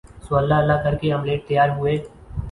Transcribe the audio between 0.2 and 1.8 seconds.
سو اللہ اللہ کر کے آملیٹ تیار